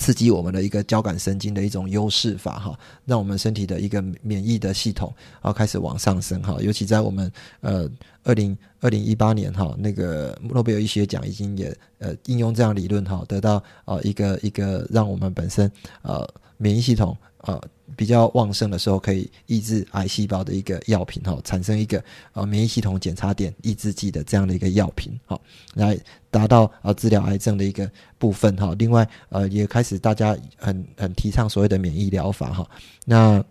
[0.00, 6.56] 刺激我们的一个交感神经的一种优势法哈，让我们身体的一个免疫的系统啊开始往上升哈。
[6.60, 7.86] 尤其在我们呃
[8.24, 17.60] 二零二零一八年哈，那个诺贝尔医学奖已经也呃应用这样理论哈，得到啊一个一个让我们本身呃免疫系统啊。
[17.96, 25.40] 比较旺盛的时候，可以抑制癌细胞的一个药品哈，产生一个呃免疫系统检查点抑制剂的这样的一个药品哈，
[25.74, 25.98] 来
[26.30, 28.74] 达到呃治疗癌症的一个部分哈。
[28.78, 32.68] 另外呃也开始大家很很提倡所谓的免疫疗法哈。
[33.04, 33.44] 那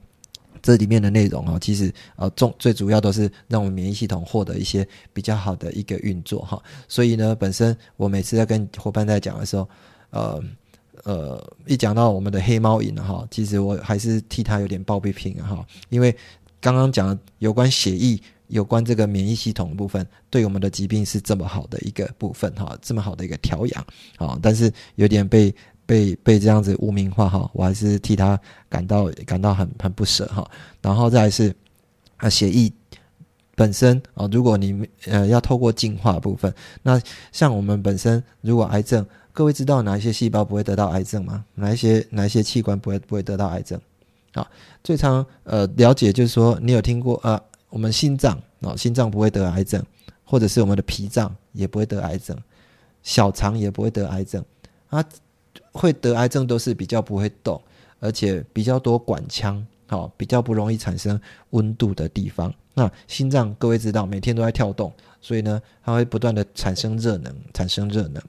[0.61, 6.61] 这里面的内容哈，其实呃重最主要都是让我们免疫系统获得一些比较好的一个运作哈。
[6.87, 9.69] 所以呢，本身我每次在跟伙伴在讲的时候，
[10.09, 10.43] 呃。
[11.03, 16.15] 呃，一讲到我们的黑猫饮哈，其实我还是替他有点抱不平哈，因为
[16.59, 23.85] 刚刚讲有关血液、有关这个免疫系统的部分，对我们的疾病是这么好的一个部分哈，这么好的一个调养
[24.17, 30.49] 啊，但是有点被被被这样子污名化哈，我还是替他感到感到很很不舍哈。
[30.81, 31.55] 然后再是
[32.17, 32.71] 啊，血液
[33.55, 39.05] 本身啊，如果你呃要透过进化部分，那像我们本身如果癌症。
[39.39, 41.45] 各位知道哪一些细胞不会得到癌症吗？
[41.55, 43.79] 哪一些哪一些器官不会不会得到癌症？
[44.33, 44.45] 啊，
[44.83, 49.81] 最常呃了解就是说，你有听过呃，我们心脏啊，心脏不会得癌症，
[50.25, 52.37] 或者是我们的脾脏也不会得癌症，
[53.01, 54.43] 小肠也不会得癌症，
[54.89, 55.01] 啊，
[55.71, 57.61] 会得癌症都是比较不会动，
[58.01, 61.17] 而且比较多管腔，好，比较不容易产生
[61.51, 62.53] 温度的地方。
[62.73, 68.21] 那心脏各位知道，每天都在跳动，所以呢，它会不断的产生热能，产生热能。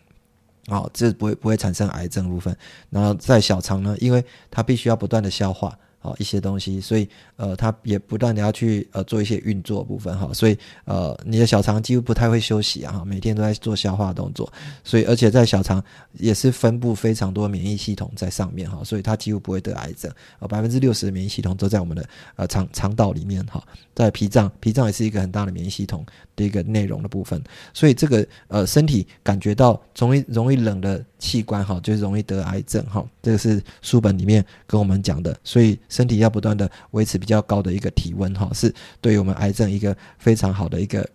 [0.70, 2.56] 好，这不会不会产生癌症部分。
[2.88, 5.76] 然后在小肠呢，因为它必须要不断的消化。
[6.02, 14.50] 好一些东西，所以呃，它也不断的要去呃做一些运作部分哈，所以呃，你的小肠几乎不太会休息啊，每天都在做消化动作，
[14.82, 15.82] 所以而且在小肠
[16.14, 23.62] 也是分布非常多免疫系统在上面哈，所以它几乎不会得癌症，呃，百分之六十的免疫系统都在我们的呃肠肠道里面哈，
[23.94, 26.02] 在脾脏，脾脏也是一个很大的免疫系统
[26.34, 27.42] 的一个内容的部分，
[27.74, 35.78] 所以这个呃身体感觉到容易容易冷的器官哈，就容易得癌症哈，这个是书本里面跟我们讲的，所以。
[35.90, 41.06] 身体要不断的维持比较高的一个体温，哈，是对于我们癌症一个非常好的一个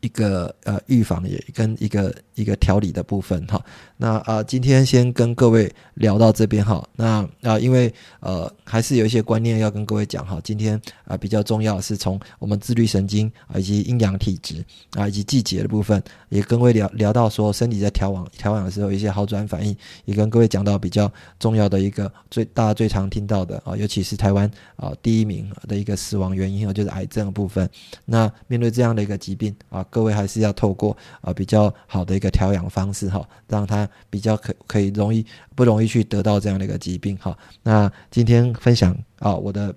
[0.00, 3.60] 一个呃预防也跟一个一个调理的部分，哈。
[3.96, 6.86] 那啊，今天先跟各位聊到这边哈。
[6.94, 10.38] 那啊，因为呃，还是有一些观念要跟各位讲哈。
[10.44, 27.68] 今天啊，比较重要是从我们自律神经啊，以及阴阳体质啊，以及季节的部分，也跟各位聊聊到说，身体在调养调养的时候一些好转反应，也跟各位讲到比较重要的一个最大家最常听到的啊，尤其是台湾啊第一名的一个死亡原因啊，就是癌症的部分。
[28.04, 33.88] 那面对这样的一个疾病啊，各位还是要透过啊比较好的一个调养方式哈，让他。
[34.08, 37.36] 比较可可以容易不容易去得到这样的一个疾病哈。
[37.62, 39.74] 那今天分享啊，我的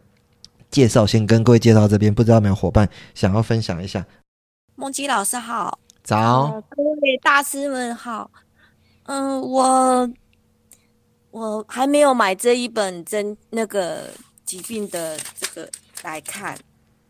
[0.71, 4.05] 介绍先跟各位介绍这边，不知道有没有伙伴想要分享一下？
[4.75, 8.31] 梦吉老师好，早，各位大师们好。
[9.03, 10.09] 嗯，我
[11.31, 14.09] 我还没有买这一本真那个
[14.45, 15.69] 疾病的这个
[16.03, 16.57] 来看，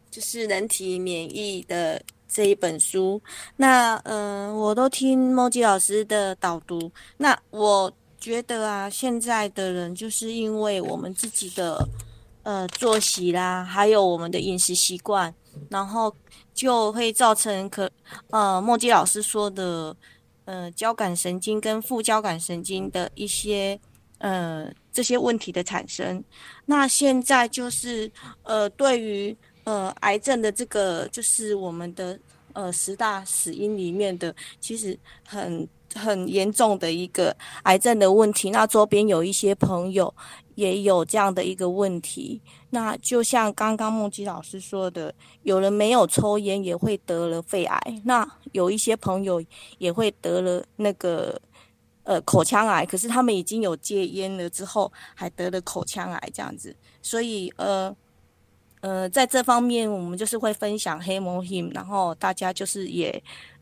[0.09, 2.01] 就是人体免疫的。
[2.29, 3.19] 这一本书，
[3.57, 6.91] 那嗯，我都听莫吉老师的导读。
[7.17, 11.89] 那我觉得啊，现在的人就是因为我们自己的
[12.43, 15.33] 呃作息啦，还有我们的饮食习惯，
[15.69, 16.15] 然后
[16.53, 17.89] 就会造成可
[18.29, 19.95] 呃莫基老师说的
[20.45, 23.79] 呃交感神经跟副交感神经的一些
[24.19, 26.23] 呃这些问题的产生。
[26.65, 28.11] 那现在就是
[28.43, 29.35] 呃对于
[29.69, 32.19] 呃癌症的这个就是我们的
[32.53, 35.67] 呃十大死因里面的，其实很。
[35.95, 40.13] 很严重的一个癌症的问题，那周边有一些朋友
[40.53, 42.39] 也有这样的一个问题。
[42.69, 49.43] 那就像刚刚梦吉老师说的，有人没有抽烟也会得了肺癌，那有一些朋友
[49.79, 51.41] 也会得了那个
[52.03, 56.75] 呃口腔癌，可是他们已经有戒烟了之后，还得了口腔癌这样子。
[57.01, 57.91] 所以呃
[58.81, 63.21] 呃，在这方面我们就是会分享黑魔 him，然后大家就是也。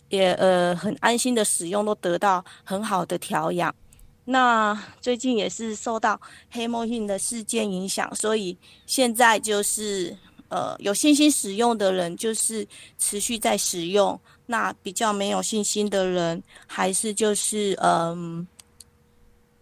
[0.09, 3.75] 也呃很安心的使用，都得到很好的调养。
[4.23, 6.17] 那最近也是受到
[6.49, 10.15] 黑魔性的事件影响，所以现在就是
[10.47, 12.65] 呃有信心使用的人就是
[12.97, 18.47] 持续在使用，那比较没有信心的人还是就是嗯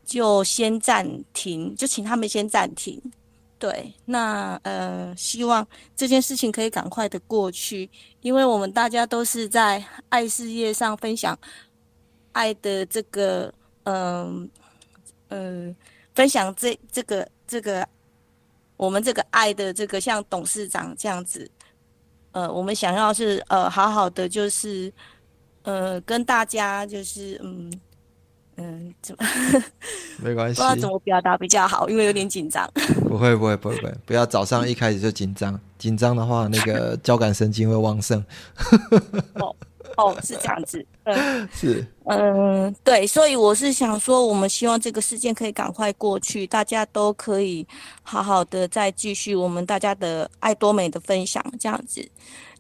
[0.06, 3.02] 就先暂停，就请他们先暂停。
[3.58, 5.66] 对，那呃，希望
[5.96, 7.90] 这件事情可以赶快的过去，
[8.22, 11.38] 因为我们大家都是在爱事业上分享
[12.34, 13.52] 爱的这个，
[13.84, 14.50] 嗯
[15.30, 15.76] 嗯，
[16.14, 17.88] 分享这这个这个
[18.76, 21.50] 我们这个爱的这个，像董事长这样子，
[22.34, 24.92] 呃，我们想要是呃好好的，就是
[25.64, 27.72] 呃跟大家就是嗯。
[28.58, 29.26] 嗯，怎么？
[30.24, 30.62] 没关系。
[30.62, 32.70] 不知道怎么表达比较好，因为有点紧张。
[33.08, 35.60] 不会，不会，不会，不会，不要早上一开始就紧张。
[35.78, 38.24] 紧张的话，那个交感神经会旺盛。
[39.36, 39.56] 哦，
[39.98, 40.86] 哦，是这样子。
[41.04, 41.86] 嗯，是。
[42.06, 47.68] 嗯，对，所以我是想说，我们希望这个事件可以赶快过去，大家都可以
[48.04, 52.08] 好好的再继续我们大家的爱多美的分享，这样子。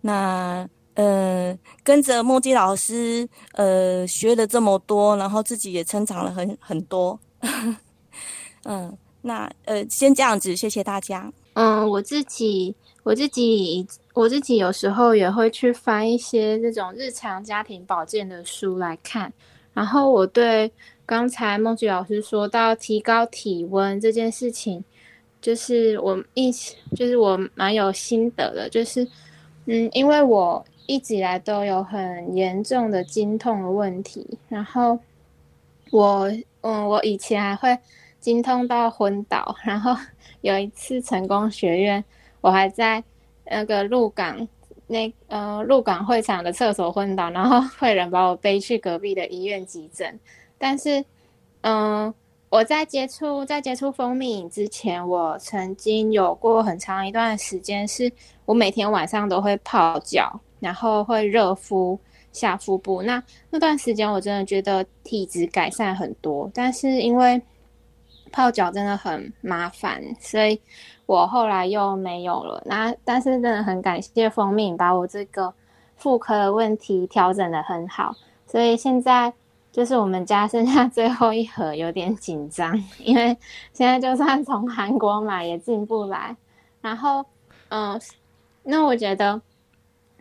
[0.01, 0.67] 那。
[0.95, 7.19] 嗯，跟着莫基老师，呃，学了这么多，然后自己也成长了很很多。
[8.63, 11.29] 嗯，那呃，先这样子，谢谢大家。
[11.53, 19.31] 嗯，我自己，我自己，我自己有时候也会去翻一些这种日常家庭保健的书来看。
[19.73, 20.71] 然后我对
[21.05, 24.81] 刚才梦吉老师说到提高体温这件事情，
[25.41, 26.49] 就是我一，
[26.95, 29.05] 就是我蛮有心得的，就是
[29.65, 30.65] 嗯，因为我。
[30.88, 35.00] 一直以来都有很严重的经痛的问题，然后
[35.91, 37.78] 我，嗯，我以前还会
[38.19, 39.95] 经痛到昏倒，然后
[40.41, 42.04] 有一次成功学院，
[42.41, 43.04] 我还在
[43.45, 44.48] 那个鹿港
[44.88, 50.19] 那呃鹿港会场的厕所昏倒，然后 会人把我背去隔壁的医院急诊，
[50.58, 51.04] 但是，
[51.62, 52.13] 嗯，
[52.50, 58.12] 我在接触在接触蜂蜜饮之前，我曾经有过很长一段时间，是
[58.45, 60.39] 我每天晚上都会泡脚。
[60.65, 61.99] 然后会热敷
[62.32, 67.39] 下腹部，那那段时间我真的觉得体质改善很多，但是因为
[68.32, 70.60] 泡脚真的很麻烦，所以
[71.06, 72.63] 我后来又没有了。
[72.65, 75.54] 那但是真的很感谢蜂蜜把我这个
[75.97, 78.15] 妇科的问题调整的很好，
[78.47, 79.32] 所以现在
[79.71, 83.38] 就是我们家剩下最后一盒，有点紧张，因为
[83.71, 86.36] 现在就算从韩国买也进不来。
[86.82, 87.23] 然后，
[87.69, 88.01] 嗯，
[88.63, 89.39] 那我觉得。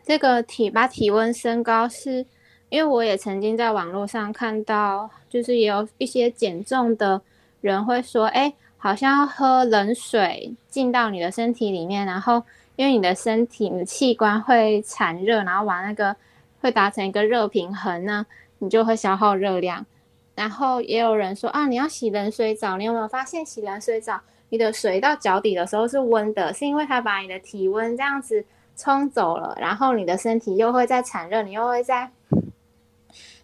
[0.04, 2.26] 这个体把体温升高，是
[2.68, 7.22] 因为我也曾经在网络上看到，就是也有一些减重的
[7.62, 12.42] 人会说，哎，好像要喝冷水进到你的身体里面，然后
[12.76, 16.14] 因为你的身体你的器官会产热，然后往那个
[16.60, 18.26] 会达成一个热平衡呢，
[18.58, 19.86] 你就会消耗热量。
[20.34, 28.44] 然后也有人说啊，你要洗冷水澡，你有没有发现洗冷水澡，你的水到脚底的时候是温的，是因为它把你的体温这样子。
[28.76, 32.10] 冲走了，然后你的身体又会在产热，你又会在，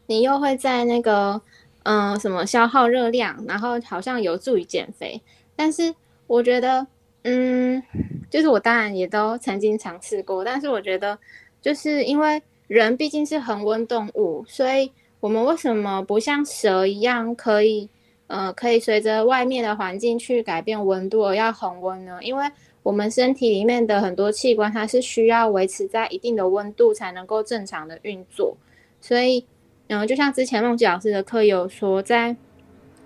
[0.06, 1.40] 你又会在那个，
[1.84, 5.20] 嗯，什么消耗热量，然后好像有助于减肥。
[5.54, 5.94] 但是
[6.26, 6.86] 我觉得，
[7.22, 7.82] 嗯，
[8.28, 11.18] 就是我当然也都曾经尝试过，但是我觉得，
[11.62, 17.88] 就是因为人毕竟是恒温动物，所以我们为什么不像蛇一样可以，
[18.26, 22.18] 呃，可以随着外面的环境去改变温度而要恒温呢？
[22.22, 22.50] 因为
[22.82, 28.56] 我们身体里面的很多器官，它是需要维持在一定的温度才能够正常的运作。
[29.00, 29.44] 所以，
[29.88, 32.34] 嗯，就像之前梦吉老师的课有说，在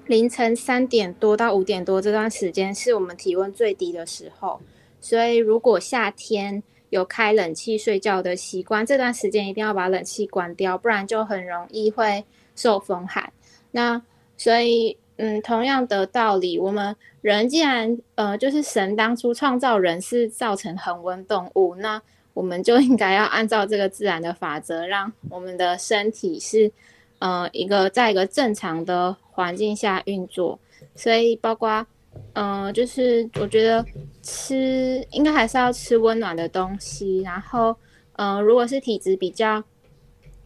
[0.07, 4.61] 凌晨三点多到五点多这段时间是我们体温最低的时候。
[5.01, 13.33] 所以，如果夏天有开冷气睡觉的习惯，这段时间一定要把冷气关掉，不然就很容易会受风寒。
[13.73, 14.01] 那
[14.37, 14.97] 所以。
[15.17, 22.03] 嗯，同样的道理，我们人既然呃，就是神当初创造人是造成恒温动物，那
[22.33, 26.73] 我们就应该要按照这个自然的法则，让我们的身体是
[27.21, 30.59] 呃一个在一个正常的环境下运作。
[30.97, 31.87] 所以包括
[32.33, 33.85] 嗯，就是我觉得
[34.21, 37.77] 吃应该还是要吃温暖的东西，然后
[38.17, 39.63] 嗯，如果是体质比较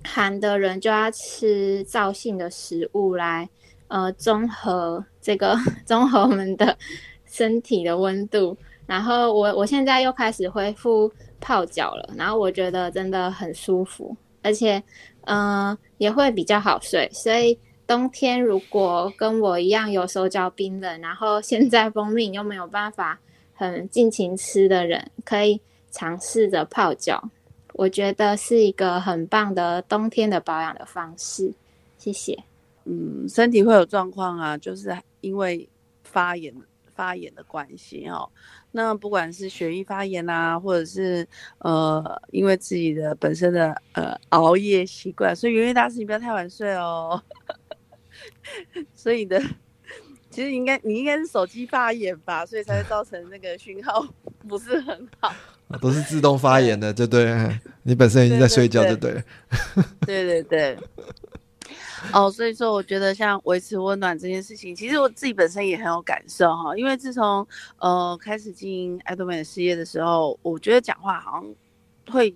[0.04, 3.48] 寒的人，就要吃燥性的食物来。
[3.88, 6.76] 呃，综合这个 综合我们的
[7.26, 11.10] 身体的温度，然后我我现在又开始恢复
[11.40, 14.82] 泡脚了，然后我觉得真的很舒服，而且
[15.22, 17.08] 嗯也会比较好睡。
[17.12, 23.18] 所以冬天如果跟我一样有手脚冰冷，然后现在蜂蜜又没有办法
[23.54, 25.60] 很尽情吃的人，可以
[25.90, 27.30] 尝试着泡脚，
[27.72, 31.52] 我觉得是一个很棒的冬天的保养的方式。
[31.96, 32.47] 谢谢。
[32.88, 35.68] 嗯，身体会有状况啊，就是因为
[36.04, 36.54] 发炎
[36.94, 38.28] 发炎的关系哦。
[38.72, 41.26] 那不管是血液发炎啊，或者是
[41.58, 47.22] 呃，因为自己的本身的呃熬夜习惯，所以圆圆大师你不要太晚睡哦。
[48.94, 49.38] 所以的，
[50.30, 54.06] 其实应该你应该是手机发炎吧，所以才会造成那个讯号
[54.48, 55.32] 不是很好。
[55.82, 57.60] 都是自动发炎的，对对？
[57.82, 59.24] 你本身已经在睡觉，对对？
[60.06, 60.78] 对对对。
[62.12, 66.76] 哦，所以说我觉得像维持温暖这件事情，其实我自己本身也很有感受哈。
[66.76, 67.46] 因为自从
[67.78, 71.54] 呃开始经营爱多美的事业的时候，我觉得讲话好像
[72.14, 72.34] 会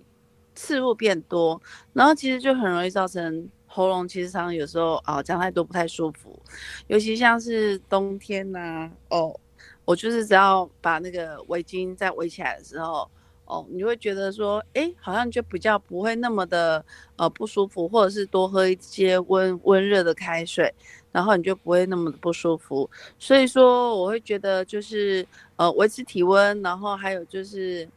[0.55, 1.61] 次数变多，
[1.93, 6.37] 然后其实就很容易造成喉咙其实常有时候啊讲太多不太舒服，
[6.87, 9.39] 尤其像是冬天呐，哦，
[9.85, 13.09] 我就是只要把那个围巾再围起来的时候。
[13.53, 16.83] 哦，你会觉得说，哎，好像就比较不会那么的
[17.17, 20.73] 呃不舒服，或者是多喝一些温温热的开水，
[21.11, 22.89] 然后你就不会那么的不舒服。
[23.19, 25.23] 所以说，我会觉得就是
[25.57, 27.87] 呃维持体温，然后还有就是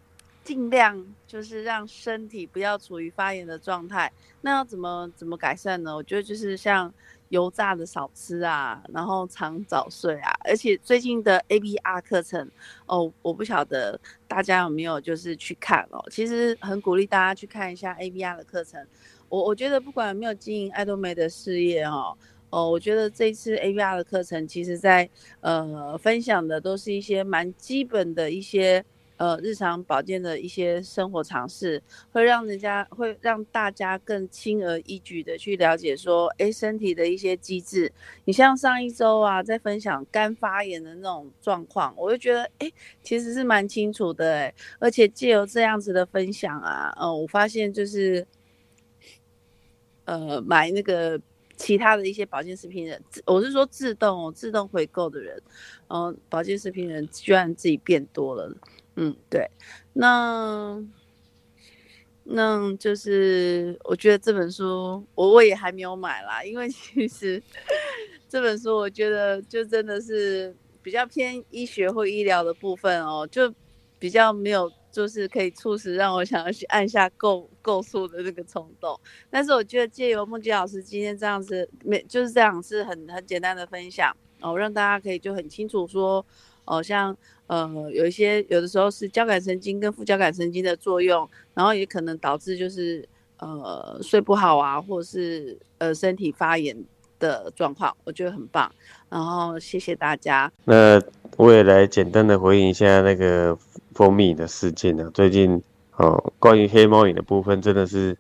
[0.45, 4.13] 尽量就是让身体不要处于发炎的状态。
[4.43, 5.97] 那要怎么怎么改善呢？
[5.97, 6.93] 我觉得就是像。
[7.31, 12.51] 油炸的少吃啊，然后常早睡啊，而且最近的 ABR 课程
[12.87, 13.99] 哦，我不晓得
[14.29, 18.85] 大家有没有就是去看哦，其实很鼓励大家去看一下 ABR 的课程。
[19.29, 22.17] 我我觉得不管有没有经营爱多美的事业哦，
[22.51, 25.09] 哦，我觉得这一次 ABR 的课程，其实在
[25.41, 28.85] 呃分享的都是一些蛮基本的一些。
[29.17, 37.91] 呃，日常保健的一些生活常识，会让人家会让大家更轻而易举的去了解说，哎，身体的一些机制。
[38.27, 42.71] 你像上一周啊，在分享肝发炎的那种状况，我就觉得，哎，
[43.03, 48.27] 其实是蛮清楚的，哎，而且借由这样子的分享啊，呃，我发现就是，
[50.05, 51.19] 呃，买那个
[51.57, 55.43] 其他的一些保健食品人，我是说自动自动回购的人，
[55.89, 58.55] 嗯，保健食品人居然自己变多了。
[58.97, 59.49] 嗯，对，
[59.93, 60.83] 那
[62.25, 67.43] 那就是我觉得这本书我我也还没有买啦，因为其实
[68.29, 73.53] 这本书我觉得就真的是比较偏医学或医疗的部分哦，就
[73.99, 78.99] 比较没有就是可以促使让我想要去按下购购书的这个冲动。
[79.31, 86.25] 但是我觉得借由梦吉老师今天这样子，没就是这样是很很简单的分享哦，让大家可以就很清楚说
[86.67, 87.17] 哦，像。
[87.49, 93.09] 呃，有一些有的时候是交感神经跟副交感神经的作用，然后也可能导致就是
[93.39, 96.77] 呃睡不好啊，或者是呃身体发炎
[97.21, 98.69] 的状况，我觉得很棒。
[99.09, 100.51] 然后谢谢大家。
[100.65, 101.01] 那
[101.37, 103.57] 我也来简单的回应一下那个
[103.95, 105.09] 蜂蜜的事件呢。
[105.15, 105.63] 最近
[105.99, 108.17] 哦，关于黑猫眼的部分，真的是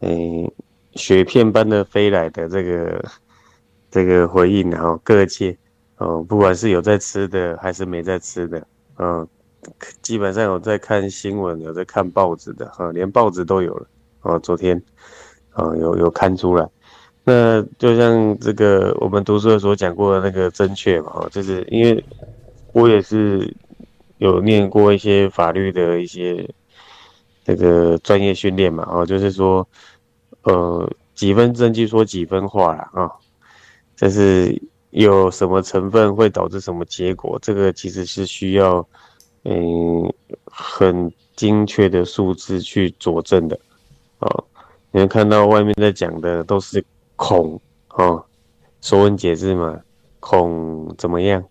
[0.00, 0.50] 嗯
[0.94, 3.04] 雪片般的飞来的这个
[3.90, 5.54] 这个回应，然后各界。
[5.98, 8.64] 哦，不管是有在吃的还是没在吃的，
[8.98, 9.26] 嗯，
[10.00, 13.86] 基本上有在看新闻，有在看报纸的，哈，连报纸都有了。
[14.22, 14.80] 哦，昨天，
[15.50, 16.68] 啊，有有看出来。
[17.24, 22.04] 那就像这个我们读书的时候讲过的那个正确嘛，哦，就是因为
[22.72, 23.52] 我也是
[24.18, 26.48] 有念过一些法律的一些
[27.44, 29.66] 这个专业训练嘛，哦，就是说，
[30.42, 33.10] 呃，几分证据说几分话了啊，
[33.96, 34.62] 这是。
[34.90, 37.38] 有什么成分会导致什么结果？
[37.42, 38.86] 这个其实是需要，
[39.44, 40.12] 嗯，
[40.46, 43.58] 很精确的数字去佐证的。
[44.20, 44.44] 哦，
[44.90, 46.82] 你们看到外面在讲的都是
[47.16, 47.60] 恐，
[47.90, 48.24] 哦，
[48.80, 49.78] 说文解字嘛，
[50.20, 51.44] 恐怎么样？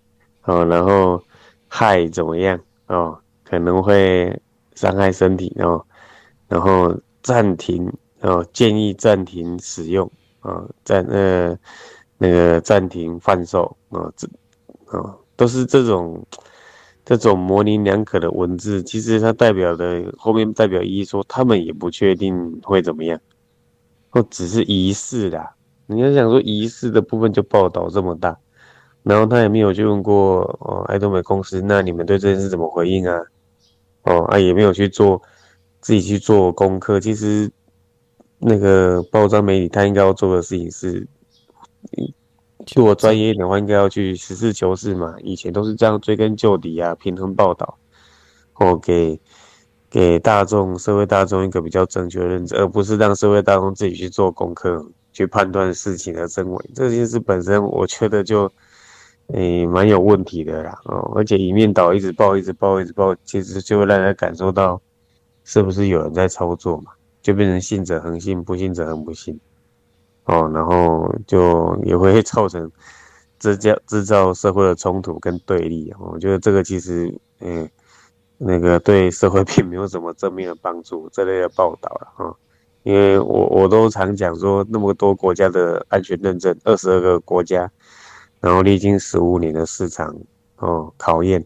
[0.45, 1.21] 哦，然后
[1.67, 2.59] 害怎么样？
[2.87, 4.35] 哦，可能会
[4.73, 5.85] 伤害身体哦，
[6.47, 7.87] 然后暂停，
[8.21, 11.55] 哦，建议暂停使用，啊，在呃。
[12.17, 14.27] 那个暂停贩售啊，这
[14.87, 16.25] 啊都是这种
[17.05, 23.19] 这种模棱两可的文字，其实它代表的后面代表意义说他们也不确定会怎么样，
[24.09, 25.55] 或只是疑似啦。
[25.85, 28.37] 你要想说疑似的部分就报道这么大，
[29.03, 33.19] 然后他也没有去问过哦爱多美公司，那你们对这件事怎么回应啊？
[34.03, 35.21] 哦啊也没有去做
[35.81, 37.51] 自己去做功课，其实。
[38.39, 41.07] 那个报章媒体，他应该要做的事情是，
[42.75, 45.15] 如果专业一点的话，应该要去实事求是嘛。
[45.21, 47.77] 以前都是这样追根究底啊，平衡报道，
[48.51, 49.19] 或给
[49.89, 56.69] 给大众、社会大众一个比较正确的认知，而不是让社会大众自己去做功课，去判断事情的真伪。
[56.75, 58.51] 这件事本身，我觉得就
[59.27, 60.77] 诶蛮有问题的啦。
[60.85, 64.81] 哦，而且一面倒一直报、一直报、一直报，其实就会让人感受到
[65.45, 66.91] 是不是有人在操作嘛。
[67.21, 69.37] 就变成信者恒信，不信者恒不信，
[70.27, 72.71] 哦，然后就也会造成
[73.39, 75.93] 制造制造社会的冲突跟对立。
[75.99, 77.69] 我觉得这个其实，嗯，
[78.37, 81.09] 那个对社会并没有什么正面的帮助。
[81.11, 82.35] 这类的报道了哈，
[82.83, 87.69] 因为我我都常讲说，那么多国家的安全认证，二十二个国家，
[88.39, 90.13] 然后历经十五年的市场
[90.57, 91.45] 哦考验，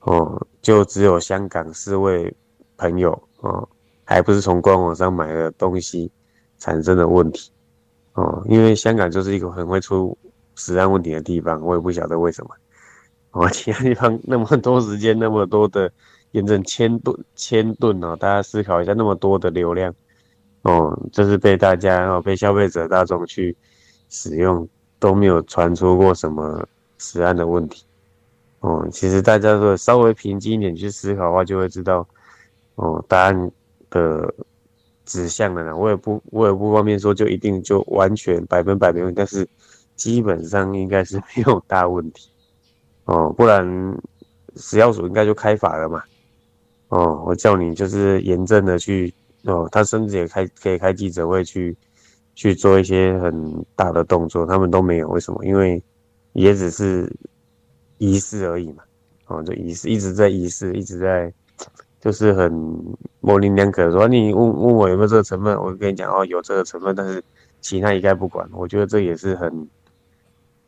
[0.00, 2.34] 哦，就只有香港四位
[2.76, 3.68] 朋友哦。
[4.04, 6.10] 还不是从官网上买的东西
[6.58, 7.52] 产生的问题
[8.14, 10.16] 哦，因为香港就是一个很会出
[10.56, 12.50] 实案问题的地方，我也不晓得为什么
[13.30, 15.90] 哦， 其他地方那么多时间，那么多的
[16.32, 19.94] 验证千吨千吨哦，大家思考一下，那么多的流量
[20.62, 23.56] 哦，这是被大家哦被消费者大众去
[24.08, 26.66] 使用都没有传出过什么
[26.98, 27.84] 实案的问题
[28.60, 32.06] 哦，其实大家说稍微平静一点去思考的话，就会知道
[32.74, 33.50] 哦答案。
[33.92, 34.32] 的
[35.10, 39.44] 指向的呢，我也不，我也不方便说就一定就完全百分百没问题，但是
[39.96, 42.30] 基本上应该是没有大问题
[43.06, 43.66] 哦，不然
[44.54, 46.00] 食药署应该就开罚了嘛，
[46.90, 51.76] 哦，我叫你就是严正的去哦，他甚至也开可以开记者会去
[52.36, 55.44] 去做一些很大的动作，他们都没有，为什么？
[55.44, 55.82] 因为
[56.34, 57.12] 也只是
[57.98, 58.84] 仪式而已嘛，
[59.26, 61.32] 哦，就仪式一直在仪式，一直在。
[62.00, 62.50] 就是很
[63.20, 67.22] 模棱两可，说你问问我有没有这个成分，我跟你讲哦，有这个成分，但是
[67.60, 68.48] 其他一概不管。
[68.52, 69.68] 我觉得这也是很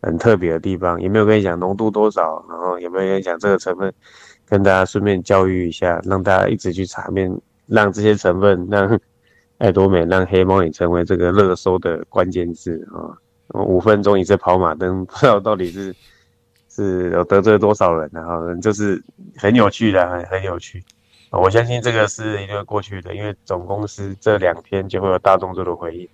[0.02, 3.92] 很特别的地方，也没有跟你讲浓度多少，然后也没有跟你讲这个成分，
[4.46, 7.34] 跟大家顺便教育一下，让大家一直去查面，
[7.66, 9.00] 让这些成分让
[9.56, 13.16] 爱多美让黑猫也成为这个热搜的关键字啊！
[13.54, 15.94] 五分钟一次跑马灯，不知道到底是
[16.68, 19.02] 是有得罪多少人，然后就是
[19.36, 20.82] 很有趣的，很很有趣。
[21.38, 26.08] 我相信这个是一定会过去的，因为总公司这两天就会有大动作的回应，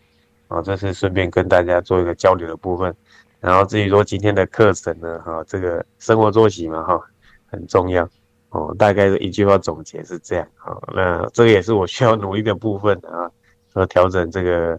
[0.47, 2.95] 啊，这是顺便跟大家做一个交流的部分。
[3.41, 7.01] 然后至于说今天的课程呢，哈，这个生活作息嘛，哈，
[7.47, 8.09] 很重要，
[8.51, 13.29] 哦，大概的一句话总结是这样，好，那这个也是我需要努力的部分啊，
[13.75, 14.79] 和调整这个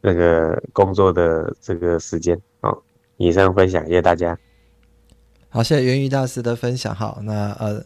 [0.00, 2.82] 那个工作的这个时间，好，
[3.18, 4.38] 以上分享，谢谢大家。
[5.50, 7.84] 好，谢谢元宇大师的分享，好，那呃。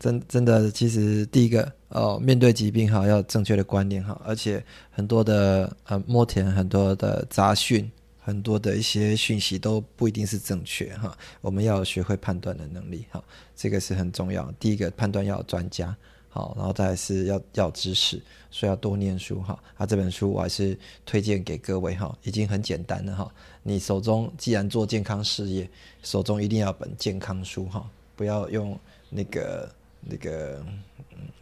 [0.00, 7.88] 真真的，其实第一个哦，面对疾病哈，要正确的观念哈，而且很多的呃，摸田很多的杂讯，
[8.18, 13.22] 很多的一些讯息都不一定是正确哈，我们要学会判断的能力哈，
[13.54, 14.50] 这个是很重要。
[14.58, 15.94] 第一个判断要专家
[16.30, 18.18] 好，然后再是要要知识，
[18.50, 19.62] 所以要多念书哈。
[19.76, 20.74] 啊，这本书我还是
[21.04, 23.30] 推荐给各位哈，已经很简单了哈。
[23.62, 25.68] 你手中既然做健康事业，
[26.02, 27.86] 手中一定要本健康书哈，
[28.16, 28.80] 不要用
[29.10, 29.70] 那个。
[30.00, 30.64] 那个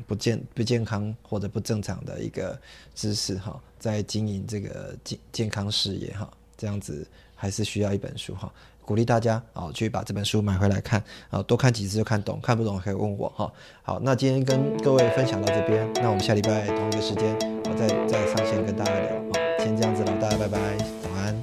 [0.07, 2.59] 不健不健康或者不正常的一个
[2.95, 8.53] 知识哈，在经营这个健健康事业哈，这样子还是需要一本书哈，
[8.83, 13.53] 鼓励大家啊去把这本书买回来看啊，多看几次就看懂，看不懂可以问我哈。
[13.83, 17.33] 好，那今天跟各位分享到这边，那我们下礼拜同一个时间
[17.65, 20.59] 我再再上线跟大家聊啊，先这样子了，大家拜拜，
[21.03, 21.43] 早安，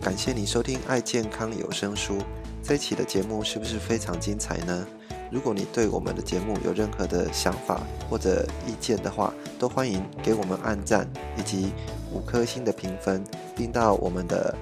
[0.00, 2.18] 感谢你收听爱健康有声书，
[2.62, 4.86] 这一期的节目是不是非常精彩呢？
[5.30, 11.72] 如果你对我们的节目有任何的想法或者意见的话，都欢迎给我们按赞以及
[12.12, 13.22] 五颗星的评分，
[13.54, 14.54] 并到我们的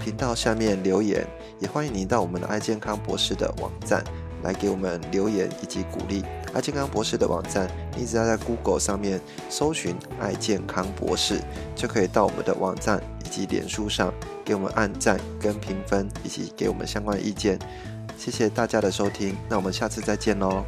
[0.00, 1.26] 频道下面留言。
[1.60, 4.04] 也欢迎您到我们的爱健康博士的网站
[4.42, 6.22] 来给我们留言以及鼓励。
[6.52, 11.40] 爱健康博士的网站，你只要在 Google 上面搜寻“爱健康博士”，
[11.74, 14.12] 就可以到我们的网站以及脸书上
[14.44, 17.58] 给我们按赞跟评分，以及给我们相关意见。
[18.16, 20.64] 谢谢大家的收听，那我们下次再见喽。